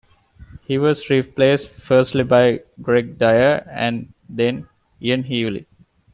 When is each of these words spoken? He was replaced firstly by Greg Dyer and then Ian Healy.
He 0.63 0.79
was 0.79 1.11
replaced 1.11 1.69
firstly 1.69 2.23
by 2.23 2.61
Greg 2.81 3.19
Dyer 3.19 3.67
and 3.71 4.11
then 4.27 4.67
Ian 4.99 5.21
Healy. 5.25 5.67